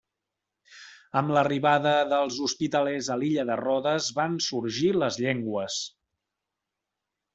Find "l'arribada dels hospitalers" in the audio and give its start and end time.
1.37-3.09